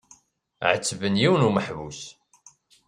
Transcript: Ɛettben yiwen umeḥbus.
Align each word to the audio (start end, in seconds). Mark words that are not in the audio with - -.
Ɛettben 0.69 1.15
yiwen 1.21 1.47
umeḥbus. 1.49 2.01